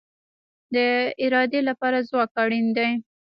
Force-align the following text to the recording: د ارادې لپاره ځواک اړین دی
د 0.73 0.77
ارادې 1.23 1.61
لپاره 1.69 1.97
ځواک 2.09 2.31
اړین 2.43 2.67
دی 2.77 2.89